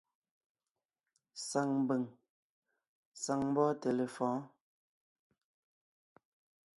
Saŋ 1.47 1.69
mbʉ̀ŋ, 1.81 2.03
saŋ 3.21 3.39
mbɔ́ɔnte 3.49 3.89
lefɔ̌ɔn. 3.97 4.41